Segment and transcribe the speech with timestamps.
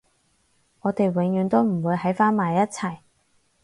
[0.79, 2.97] 我哋永遠都唔會喺返埋一齊